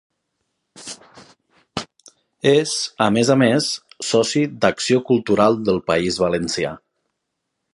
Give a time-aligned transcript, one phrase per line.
[2.51, 2.73] És,
[3.07, 3.67] a més a més,
[4.13, 6.73] soci d'Acció Cultural del País Valencià.